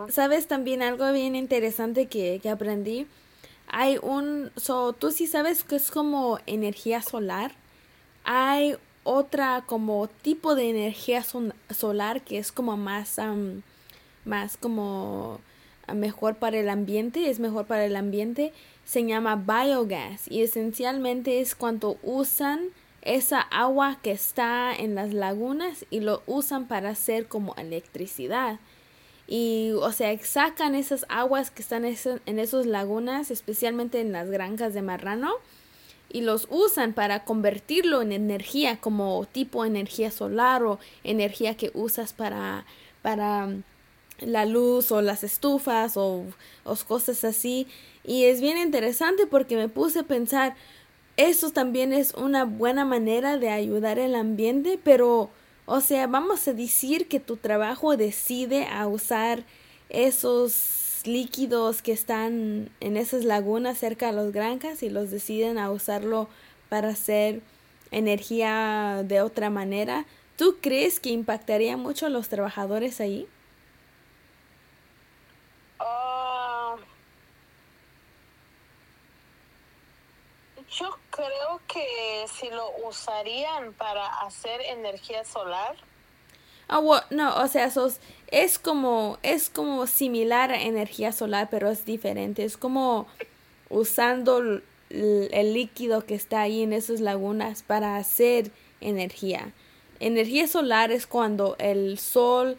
¿Sabes 0.09 0.49
también 0.49 0.83
algo 0.83 1.13
bien 1.13 1.37
interesante 1.37 2.07
que, 2.07 2.41
que 2.41 2.49
aprendí? 2.49 3.07
Hay 3.69 3.99
un, 4.01 4.51
so, 4.57 4.95
tú 4.95 5.11
sí 5.11 5.27
sabes 5.27 5.65
que 5.65 5.77
es 5.77 5.91
como 5.91 6.39
energía 6.47 7.03
solar. 7.03 7.53
Hay 8.25 8.77
otra 9.03 9.65
como 9.67 10.09
tipo 10.09 10.55
de 10.55 10.71
energía 10.71 11.25
solar 11.71 12.23
que 12.23 12.39
es 12.39 12.53
como 12.53 12.77
más, 12.77 13.17
más 14.25 14.57
como 14.57 15.41
mejor 15.95 16.37
para 16.37 16.59
el 16.59 16.69
ambiente, 16.69 17.31
es 17.31 17.41
mejor 17.41 17.67
para 17.67 17.85
el 17.85 17.97
ambiente, 17.97 18.53
se 18.85 19.05
llama 19.05 19.37
biogas 19.37 20.31
y 20.31 20.43
esencialmente 20.43 21.41
es 21.41 21.55
cuando 21.55 21.99
usan 22.03 22.71
esa 23.03 23.41
agua 23.41 23.99
que 24.03 24.11
está 24.13 24.75
en 24.75 24.95
las 24.95 25.15
lagunas 25.15 25.87
y 25.91 26.01
lo 26.01 26.23
usan 26.27 26.69
para 26.69 26.91
hacer 26.91 27.27
como 27.27 27.55
electricidad. 27.57 28.59
Y, 29.27 29.71
o 29.77 29.93
sea, 29.93 30.19
sacan 30.19 30.75
esas 30.75 31.07
aguas 31.09 31.51
que 31.51 31.63
están 31.63 31.85
en 31.85 32.39
esas 32.39 32.67
lagunas, 32.67 33.31
especialmente 33.31 34.01
en 34.01 34.13
las 34.13 34.29
granjas 34.29 34.75
de 34.75 34.83
marrano, 34.83 35.35
y 36.13 36.23
los 36.23 36.47
usan 36.51 36.93
para 36.93 37.25
convertirlo 37.25 38.03
en 38.03 38.13
energía 38.13 38.81
como 38.81 39.27
tipo 39.31 39.65
energía 39.65 40.11
solar 40.11 40.63
o 40.65 40.79
energía 41.05 41.57
que 41.57 41.71
usas 41.75 42.13
para 42.13 42.67
para 43.03 43.47
mm, 43.47 43.63
la 44.21 44.45
luz 44.45 44.93
o 44.93 45.01
las 45.01 45.25
estufas 45.25 45.97
o, 45.97 46.25
o 46.65 46.77
cosas 46.87 47.25
así. 47.25 47.67
Y 48.05 48.25
es 48.25 48.41
bien 48.41 48.59
interesante 48.59 49.27
porque 49.27 49.57
me 49.57 49.69
puse 49.69 50.01
a 50.01 50.05
pensar 50.05 50.57
eso 51.17 51.51
también 51.51 51.93
es 51.93 52.15
una 52.15 52.45
buena 52.45 52.85
manera 52.85 53.37
de 53.37 53.51
ayudar 53.51 53.99
el 53.99 54.15
ambiente 54.15 54.79
pero 54.83 55.31
o 55.67 55.81
sea 55.81 56.07
vamos 56.07 56.49
a 56.49 56.55
decir 56.55 57.09
que 57.09 57.21
tu 57.21 57.37
trabajo 57.37 57.97
decide 57.97 58.67
a 58.67 58.87
usar 58.87 59.45
esos 59.91 60.80
líquidos 61.07 61.83
que 61.83 61.93
están 61.93 62.71
en 62.81 62.97
esas 62.97 63.25
lagunas 63.25 63.79
cerca 63.79 64.07
de 64.07 64.13
las 64.13 64.33
granjas 64.33 64.83
y 64.83 64.91
los 64.91 65.11
deciden 65.11 65.59
a 65.59 65.71
usarlo 65.71 66.29
para 66.69 66.89
hacer 66.89 67.43
energía 67.91 69.03
de 69.05 69.21
otra 69.21 69.51
manera, 69.51 70.07
¿tú 70.37 70.59
crees 70.61 71.01
que 71.01 71.11
impactaría 71.11 71.77
mucho 71.77 72.07
a 72.07 72.11
los 72.11 72.29
trabajadores 72.29 73.01
ahí? 73.01 73.29
Ah, 75.79 76.77
yo 80.71 80.97
creo 81.11 81.61
que 81.67 82.27
si 82.29 82.49
lo 82.51 82.71
usarían 82.87 83.73
para 83.75 84.07
hacer 84.23 84.61
energía 84.61 85.25
solar, 85.25 85.77
Ah, 86.73 87.05
no, 87.11 87.35
o 87.35 87.49
sea, 87.49 87.69
es 88.29 88.59
como, 88.61 89.19
es 89.25 89.51
como 89.51 89.89
similar 89.89 90.53
a 90.53 90.63
energía 90.63 91.11
solar, 91.11 91.49
pero 91.51 91.69
es 91.69 91.85
diferente. 91.85 92.45
Es 92.45 92.57
como 92.57 93.09
usando 93.71 94.39
el, 94.39 94.63
líquido 95.53 96.07
que 96.07 96.15
está 96.15 96.43
ahí 96.43 96.63
en 96.63 96.73
esas 96.73 97.01
lagunas 97.01 97.65
para 97.65 97.97
hacer 97.97 98.53
energía. 98.81 99.53
Energía 99.99 100.47
solar 100.47 100.93
es 100.93 101.09
cuando 101.09 101.57
el 101.59 101.99
sol 101.99 102.57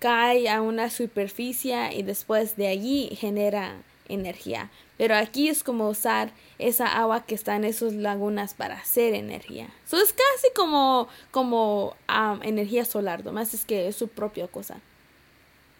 cae 0.00 0.50
a 0.50 0.60
una 0.60 0.90
superficie 0.90 1.94
y 1.96 2.02
después 2.02 2.58
de 2.58 2.68
allí 2.68 3.08
genera 3.18 3.82
energía. 4.08 4.70
Pero 4.98 5.14
aquí 5.14 5.48
es 5.48 5.62
como 5.62 5.88
usar 5.88 6.30
esa 6.58 6.86
agua 6.86 7.24
que 7.26 7.34
está 7.34 7.56
en 7.56 7.64
esas 7.64 7.92
lagunas 7.92 8.54
para 8.54 8.76
hacer 8.76 9.14
energía. 9.14 9.68
Eso 9.84 9.98
es 9.98 10.12
casi 10.12 10.52
como, 10.54 11.08
como 11.30 11.96
energía 12.42 12.84
solar, 12.84 13.24
nomás 13.24 13.54
es 13.54 13.64
que 13.64 13.88
es 13.88 13.96
su 13.96 14.08
propia 14.08 14.48
cosa. 14.48 14.80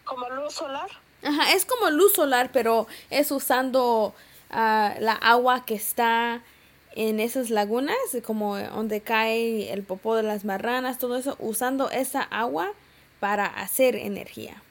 ¿Como 0.03 0.29
luz 0.29 0.53
solar? 0.53 0.89
Ajá, 1.23 1.51
es 1.53 1.65
como 1.65 1.89
luz 1.89 2.13
solar, 2.13 2.51
pero 2.53 2.87
es 3.09 3.31
usando 3.31 4.13
ah, 4.51 4.95
la 4.99 5.13
agua 5.13 5.65
que 5.65 5.75
está 5.75 6.43
en 6.97 7.19
esas 7.19 7.49
lagunas, 7.49 7.97
como 8.25 8.57
donde 8.57 9.01
cae 9.01 9.71
el 9.71 9.83
popó 9.83 10.15
de 10.15 10.23
las 10.23 10.45
marranas, 10.45 10.97
todo 10.97 11.15
eso, 11.15 11.35
usando 11.39 11.89
esa 11.91 12.21
agua 12.21 12.71
para 13.19 13.45
hacer 13.45 13.95
energía. 13.95 14.61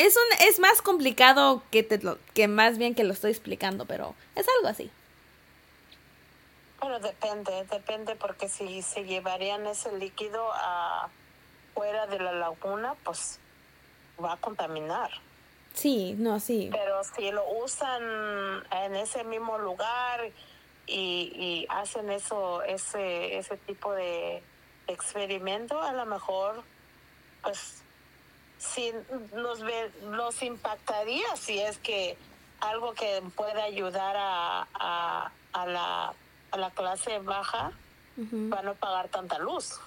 Es, 0.00 0.16
un, 0.16 0.46
es 0.48 0.58
más 0.60 0.80
complicado 0.80 1.62
que, 1.70 1.82
te 1.82 1.98
lo, 1.98 2.16
que 2.32 2.48
más 2.48 2.78
bien 2.78 2.94
que 2.94 3.04
lo 3.04 3.12
estoy 3.12 3.32
explicando, 3.32 3.84
pero 3.84 4.14
es 4.34 4.46
algo 4.56 4.68
así. 4.68 4.90
Bueno, 6.80 7.00
depende, 7.00 7.66
depende 7.70 8.16
porque 8.16 8.48
si 8.48 8.80
se 8.80 9.04
llevarían 9.04 9.66
ese 9.66 9.92
líquido 9.98 10.50
a 10.54 11.10
fuera 11.74 12.06
de 12.06 12.18
la 12.18 12.32
laguna, 12.32 12.94
pues 13.04 13.38
va 14.24 14.32
a 14.32 14.36
contaminar. 14.38 15.10
Sí, 15.74 16.14
no, 16.16 16.40
sí. 16.40 16.70
Pero 16.72 17.04
si 17.04 17.30
lo 17.30 17.44
usan 17.62 18.02
en 18.70 18.96
ese 18.96 19.22
mismo 19.24 19.58
lugar 19.58 20.30
y, 20.86 21.30
y 21.34 21.66
hacen 21.68 22.08
eso, 22.10 22.62
ese, 22.62 23.36
ese 23.36 23.58
tipo 23.58 23.92
de 23.92 24.42
experimento, 24.86 25.78
a 25.82 25.92
lo 25.92 26.06
mejor, 26.06 26.62
pues, 27.42 27.82
sí 28.80 28.92
nos, 29.34 29.60
ve, 29.62 29.90
nos 30.10 30.42
impactaría 30.42 31.36
si 31.36 31.58
es 31.60 31.78
que 31.78 32.16
algo 32.60 32.92
que 32.94 33.22
pueda 33.36 33.64
ayudar 33.64 34.16
a, 34.16 34.66
a, 34.74 35.32
a 35.52 35.66
la 35.66 36.14
a 36.50 36.56
la 36.56 36.70
clase 36.70 37.18
baja 37.20 37.72
para 38.50 38.62
no 38.62 38.74
pagar 38.74 39.08
tanta 39.08 39.38
luz. 39.38 39.78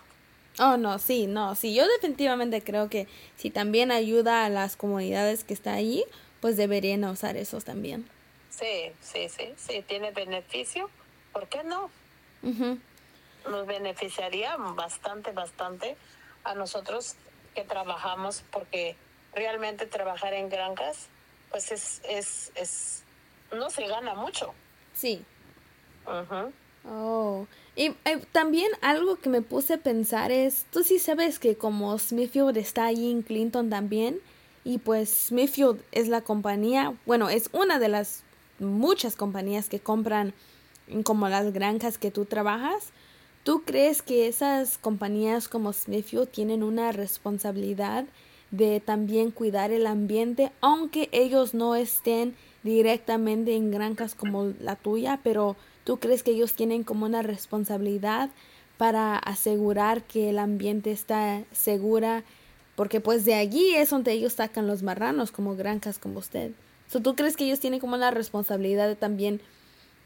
Oh, 0.59 0.77
no, 0.77 0.97
sí, 0.97 1.27
no, 1.27 1.55
sí, 1.55 1.73
yo 1.73 1.85
definitivamente 1.87 2.63
creo 2.63 2.89
que 2.89 3.07
si 3.35 3.49
también 3.49 3.91
ayuda 3.91 4.45
a 4.45 4.49
las 4.49 4.75
comunidades 4.75 5.43
que 5.43 5.53
está 5.53 5.73
ahí, 5.73 6.05
pues 6.39 6.55
deberían 6.57 7.03
usar 7.03 7.37
esos 7.37 7.65
también. 7.65 8.07
Sí, 8.49 8.91
sí, 9.01 9.29
sí, 9.29 9.53
sí, 9.57 9.83
tiene 9.87 10.11
beneficio, 10.11 10.89
¿por 11.31 11.47
qué 11.47 11.63
no? 11.63 11.89
Nos 13.49 13.67
beneficiaría 13.67 14.55
bastante, 14.55 15.31
bastante 15.31 15.97
a 16.43 16.55
nosotros 16.55 17.15
que 17.53 17.63
trabajamos 17.63 18.43
porque 18.51 18.95
realmente 19.33 19.85
trabajar 19.85 20.33
en 20.33 20.49
granjas, 20.49 21.07
pues 21.49 21.71
es, 21.71 22.01
es, 22.07 22.51
es, 22.55 23.03
no 23.51 23.69
se 23.69 23.87
gana 23.87 24.13
mucho. 24.15 24.53
Sí. 24.93 25.23
Ujú. 26.05 26.51
Oh, 26.85 27.47
y 27.75 27.95
eh, 28.05 28.25
también 28.31 28.69
algo 28.81 29.15
que 29.15 29.29
me 29.29 29.41
puse 29.41 29.75
a 29.75 29.77
pensar 29.77 30.31
es, 30.31 30.65
tú 30.71 30.83
sí 30.83 30.99
sabes 30.99 31.39
que 31.39 31.55
como 31.55 31.97
Smithfield 31.97 32.57
está 32.57 32.85
ahí 32.85 33.09
en 33.09 33.21
Clinton 33.21 33.69
también, 33.69 34.19
y 34.65 34.79
pues 34.79 35.09
Smithfield 35.27 35.81
es 35.91 36.07
la 36.07 36.21
compañía, 36.21 36.93
bueno, 37.05 37.29
es 37.29 37.49
una 37.53 37.79
de 37.79 37.87
las 37.87 38.23
muchas 38.59 39.15
compañías 39.15 39.69
que 39.69 39.79
compran 39.79 40.33
como 41.03 41.27
las 41.29 41.53
granjas 41.53 41.97
que 41.97 42.11
tú 42.11 42.25
trabajas. 42.25 42.91
¿Tú 43.43 43.63
crees 43.63 44.01
que 44.01 44.27
esas 44.27 44.77
compañías 44.77 45.47
como 45.47 45.73
Smithfield 45.73 46.29
tienen 46.29 46.63
una 46.63 46.91
responsabilidad 46.91 48.05
de 48.51 48.79
también 48.79 49.31
cuidar 49.31 49.71
el 49.71 49.87
ambiente, 49.87 50.51
aunque 50.61 51.09
ellos 51.11 51.53
no 51.53 51.75
estén 51.75 52.35
directamente 52.63 53.55
en 53.55 53.71
granjas 53.71 54.15
como 54.15 54.53
la 54.59 54.75
tuya, 54.75 55.19
pero 55.23 55.57
¿Tú 55.83 55.97
crees 55.97 56.23
que 56.23 56.31
ellos 56.31 56.53
tienen 56.53 56.83
como 56.83 57.05
una 57.05 57.21
responsabilidad 57.21 58.29
para 58.77 59.17
asegurar 59.17 60.03
que 60.03 60.29
el 60.29 60.39
ambiente 60.39 60.91
está 60.91 61.43
segura? 61.51 62.23
Porque 62.75 63.01
pues 63.01 63.25
de 63.25 63.35
allí 63.35 63.75
es 63.75 63.89
donde 63.89 64.13
ellos 64.13 64.33
sacan 64.33 64.65
los 64.65 64.81
marranos 64.81 65.31
como 65.31 65.55
granjas 65.55 65.99
como 65.99 66.19
usted. 66.19 66.51
So, 66.89 67.01
¿Tú 67.01 67.15
crees 67.15 67.35
que 67.35 67.45
ellos 67.45 67.59
tienen 67.59 67.79
como 67.79 67.95
una 67.95 68.11
responsabilidad 68.11 68.87
de 68.87 68.95
también 68.95 69.41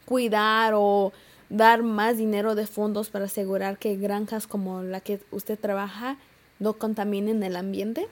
cuidar 0.04 0.72
o 0.74 1.12
dar 1.48 1.82
más 1.82 2.16
dinero 2.16 2.54
de 2.54 2.66
fondos 2.66 3.10
para 3.10 3.26
asegurar 3.26 3.78
que 3.78 3.96
granjas 3.96 4.46
como 4.46 4.82
la 4.82 5.00
que 5.00 5.20
usted 5.30 5.58
trabaja 5.58 6.16
no 6.58 6.74
contaminen 6.78 7.42
el 7.42 7.56
ambiente? 7.56 8.08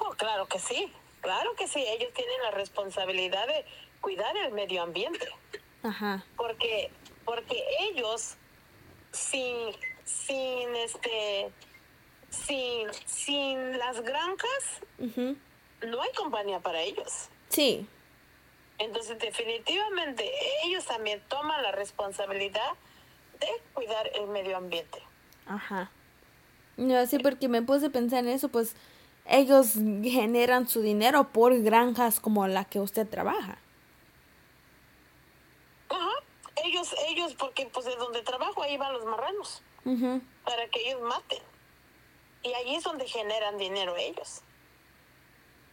Oh, 0.00 0.10
claro 0.10 0.46
que 0.46 0.58
sí, 0.58 0.92
claro 1.20 1.54
que 1.56 1.68
sí. 1.68 1.84
Ellos 1.86 2.12
tienen 2.14 2.42
la 2.42 2.50
responsabilidad 2.50 3.46
de 3.46 3.64
cuidar 4.00 4.36
el 4.36 4.52
medio 4.52 4.82
ambiente. 4.82 5.28
Ajá. 5.82 6.24
porque 6.36 6.90
porque 7.24 7.64
ellos 7.90 8.34
sin 9.12 9.56
sin 10.04 10.76
este 10.76 11.50
sin 12.28 12.86
sin 13.06 13.78
las 13.78 14.02
granjas 14.02 14.82
no 14.98 16.02
hay 16.02 16.12
compañía 16.14 16.60
para 16.60 16.82
ellos 16.82 17.30
Sí. 17.48 17.86
Entonces 18.80 19.18
definitivamente 19.18 20.28
ellos 20.64 20.84
también 20.86 21.22
toman 21.28 21.62
la 21.62 21.70
responsabilidad 21.72 22.72
de 23.38 23.46
cuidar 23.72 24.10
el 24.14 24.26
medio 24.26 24.56
ambiente 24.56 24.98
Ajá. 25.46 25.90
No, 26.76 27.04
sí, 27.06 27.18
porque 27.18 27.48
me 27.48 27.60
puse 27.60 27.86
a 27.86 27.90
pensar 27.90 28.20
en 28.20 28.30
eso, 28.30 28.48
pues 28.48 28.74
ellos 29.26 29.74
generan 30.02 30.68
su 30.68 30.80
dinero 30.80 31.28
por 31.32 31.60
granjas 31.60 32.20
como 32.20 32.46
la 32.46 32.64
que 32.64 32.78
usted 32.80 33.08
trabaja. 33.08 33.58
Ajá. 35.88 36.10
ellos 36.64 36.94
ellos 37.08 37.34
porque 37.34 37.66
pues 37.72 37.86
de 37.86 37.96
donde 37.96 38.22
trabajo 38.22 38.62
ahí 38.62 38.76
van 38.76 38.92
los 38.92 39.04
marranos 39.04 39.62
Ujú. 39.84 40.20
para 40.44 40.68
que 40.68 40.88
ellos 40.88 41.00
maten 41.02 41.42
y 42.42 42.52
allí 42.54 42.76
es 42.76 42.84
donde 42.84 43.06
generan 43.06 43.58
dinero 43.58 43.96
ellos 43.96 44.42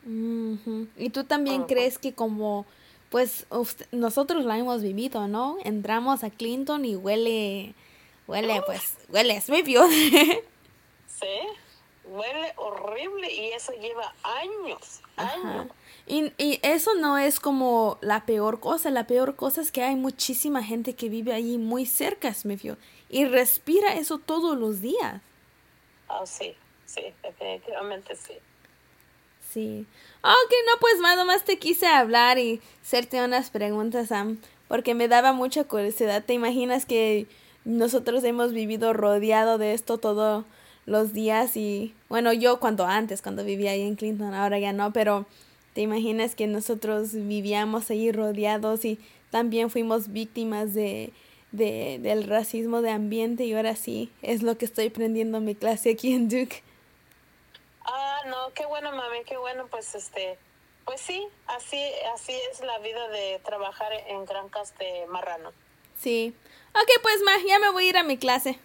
Ujú. 0.05 0.87
Y 0.95 1.09
tú 1.09 1.25
también 1.25 1.63
crees 1.65 1.97
que 1.99 2.13
como, 2.13 2.65
pues 3.09 3.45
usted- 3.49 3.87
nosotros 3.91 4.45
la 4.45 4.57
hemos 4.57 4.81
vivido, 4.81 5.27
¿no? 5.27 5.57
Entramos 5.63 6.23
a 6.23 6.29
Clinton 6.29 6.85
y 6.85 6.95
huele, 6.95 7.73
huele, 8.27 8.61
pues, 8.65 8.95
huele 9.09 9.37
a 9.37 9.41
Smithfield. 9.41 9.91
Sí, 11.07 11.39
huele 12.05 12.53
horrible 12.57 13.31
y 13.31 13.47
eso 13.51 13.71
lleva 13.73 14.13
años, 14.23 15.01
años. 15.15 15.67
Y, 16.05 16.31
y 16.37 16.59
eso 16.63 16.95
no 16.95 17.17
es 17.17 17.39
como 17.39 17.97
la 18.01 18.25
peor 18.25 18.59
cosa. 18.59 18.91
La 18.91 19.07
peor 19.07 19.35
cosa 19.35 19.61
es 19.61 19.71
que 19.71 19.83
hay 19.83 19.95
muchísima 19.95 20.63
gente 20.63 20.95
que 20.95 21.09
vive 21.09 21.33
allí 21.33 21.57
muy 21.57 21.85
cerca 21.85 22.29
a 22.29 22.33
Smithfield 22.33 22.77
y 23.09 23.25
respira 23.25 23.95
eso 23.95 24.17
todos 24.19 24.57
los 24.57 24.79
días. 24.81 25.21
Ah, 26.07 26.25
sí, 26.25 26.55
sí, 26.85 27.01
definitivamente 27.23 28.15
sí. 28.15 28.33
Sí. 29.57 29.87
Ok, 30.21 30.53
no, 30.67 30.79
pues 30.79 30.99
más 30.99 31.43
te 31.43 31.57
quise 31.57 31.87
hablar 31.87 32.37
y 32.37 32.61
hacerte 32.83 33.23
unas 33.25 33.49
preguntas, 33.49 34.09
Sam, 34.09 34.37
porque 34.67 34.93
me 34.93 35.07
daba 35.07 35.33
mucha 35.33 35.63
curiosidad. 35.63 36.23
¿Te 36.23 36.35
imaginas 36.35 36.85
que 36.85 37.25
nosotros 37.65 38.23
hemos 38.23 38.53
vivido 38.53 38.93
rodeado 38.93 39.57
de 39.57 39.73
esto 39.73 39.97
todos 39.97 40.45
los 40.85 41.11
días? 41.11 41.57
Y 41.57 41.95
bueno, 42.07 42.33
yo 42.33 42.59
cuando 42.59 42.85
antes, 42.85 43.23
cuando 43.23 43.43
vivía 43.43 43.71
ahí 43.71 43.81
en 43.81 43.95
Clinton, 43.95 44.35
ahora 44.35 44.59
ya 44.59 44.73
no, 44.73 44.93
pero 44.93 45.25
¿te 45.73 45.81
imaginas 45.81 46.35
que 46.35 46.45
nosotros 46.45 47.13
vivíamos 47.13 47.89
ahí 47.89 48.11
rodeados 48.11 48.85
y 48.85 48.99
también 49.31 49.71
fuimos 49.71 50.13
víctimas 50.13 50.75
de, 50.75 51.13
de, 51.51 51.97
del 52.03 52.25
racismo 52.25 52.83
de 52.83 52.91
ambiente? 52.91 53.45
Y 53.45 53.53
ahora 53.55 53.75
sí, 53.75 54.11
es 54.21 54.43
lo 54.43 54.55
que 54.55 54.65
estoy 54.65 54.89
aprendiendo 54.89 55.39
en 55.39 55.45
mi 55.45 55.55
clase 55.55 55.89
aquí 55.89 56.13
en 56.13 56.29
Duke. 56.29 56.61
No, 58.27 58.53
qué 58.53 58.65
bueno, 58.65 58.91
mami, 58.91 59.23
qué 59.23 59.37
bueno, 59.37 59.67
pues 59.67 59.95
este, 59.95 60.37
pues 60.85 60.99
sí, 60.99 61.27
así, 61.47 61.81
así 62.13 62.33
es 62.51 62.59
la 62.59 62.77
vida 62.79 63.07
de 63.07 63.39
trabajar 63.45 63.93
en 63.93 64.25
granjas 64.25 64.77
de 64.77 65.05
marrano. 65.07 65.53
Sí. 65.97 66.35
Ok, 66.73 66.89
pues 67.01 67.21
ma, 67.23 67.31
ya 67.47 67.57
me 67.59 67.71
voy 67.71 67.85
a 67.85 67.89
ir 67.89 67.97
a 67.97 68.03
mi 68.03 68.17
clase. 68.17 68.59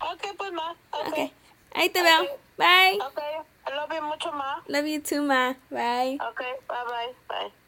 Ok, 0.00 0.34
pues 0.38 0.52
ma, 0.52 0.76
ok. 0.92 1.08
Ok. 1.08 1.32
Ahí 1.74 1.90
te 1.90 2.02
veo. 2.02 2.22
Ok. 2.22 2.30
Bye. 2.56 2.98
Ok, 3.00 3.20
I 3.68 3.74
love 3.74 3.94
you 3.94 4.02
mucho, 4.02 4.32
ma. 4.32 4.62
Love 4.66 4.86
you 4.86 5.02
too, 5.02 5.22
ma. 5.22 5.56
Bye. 5.68 6.18
Ok, 6.20 6.40
bye 6.68 6.84
bye, 6.88 7.14
bye. 7.28 7.59